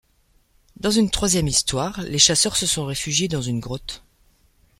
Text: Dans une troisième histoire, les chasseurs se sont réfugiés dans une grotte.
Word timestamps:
Dans 0.77 0.89
une 0.89 1.11
troisième 1.11 1.47
histoire, 1.47 2.01
les 2.01 2.17
chasseurs 2.17 2.55
se 2.57 2.65
sont 2.65 2.87
réfugiés 2.87 3.27
dans 3.27 3.43
une 3.43 3.59
grotte. 3.59 4.03